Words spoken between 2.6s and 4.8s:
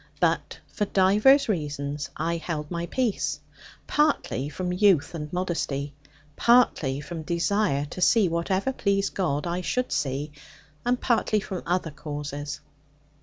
my peace, partly from